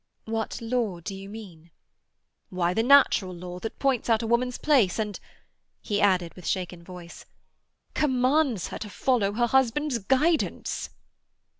"What 0.25 0.59
law 0.63 0.99
do 0.99 1.13
you 1.13 1.29
mean?" 1.29 1.69
"Why, 2.49 2.73
the 2.73 2.81
natural 2.81 3.35
law 3.35 3.59
that 3.59 3.77
points 3.77 4.09
out 4.09 4.23
a 4.23 4.25
woman's 4.25 4.57
place, 4.57 4.97
and"—he 4.97 6.01
added, 6.01 6.33
with 6.33 6.47
shaken 6.47 6.81
voice—"commands 6.83 8.69
her 8.69 8.79
to 8.79 8.89
follow 8.89 9.33
her 9.33 9.45
husband's 9.45 9.99
guidance." 9.99 10.89